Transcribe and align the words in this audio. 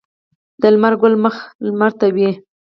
د 0.61 0.63
لمر 0.73 0.93
ګل 1.01 1.13
مخ 1.23 1.35
لمر 1.67 1.91
ته 1.99 2.05
وي 2.15 2.29